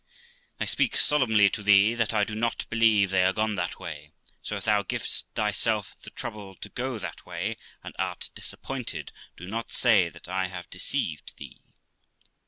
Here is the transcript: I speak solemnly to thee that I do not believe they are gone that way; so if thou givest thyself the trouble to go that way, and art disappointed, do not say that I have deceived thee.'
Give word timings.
I 0.59 0.65
speak 0.65 0.97
solemnly 0.97 1.47
to 1.51 1.61
thee 1.61 1.93
that 1.93 2.11
I 2.11 2.23
do 2.23 2.33
not 2.33 2.65
believe 2.71 3.11
they 3.11 3.23
are 3.23 3.33
gone 3.33 3.53
that 3.57 3.79
way; 3.79 4.13
so 4.41 4.55
if 4.55 4.63
thou 4.63 4.81
givest 4.81 5.27
thyself 5.35 5.95
the 6.01 6.09
trouble 6.09 6.55
to 6.55 6.69
go 6.69 6.97
that 6.97 7.23
way, 7.27 7.55
and 7.83 7.95
art 7.99 8.31
disappointed, 8.33 9.11
do 9.37 9.45
not 9.45 9.71
say 9.71 10.09
that 10.09 10.27
I 10.27 10.47
have 10.47 10.71
deceived 10.71 11.37
thee.' 11.37 11.61